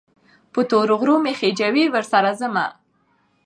په 0.53 0.61
تورو 0.69 0.93
غرو 0.99 1.15
مې 1.23 1.33
خېژوي، 1.39 1.85
ورسره 1.89 2.31
ځمه 2.41 2.65